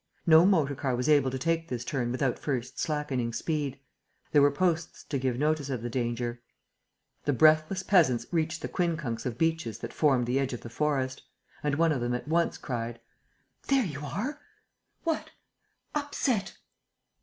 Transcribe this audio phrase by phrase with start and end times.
[0.25, 3.77] No motor car was able to take this turn without first slackening speed.
[4.31, 6.41] There were posts to give notice of the danger.
[7.25, 11.21] The breathless peasants reached the quincunx of beeches that formed the edge of the forest.
[11.61, 12.99] And one of them at once cried:
[13.67, 14.41] "There you are!"
[15.03, 15.29] "What?"
[15.93, 16.57] "Upset!"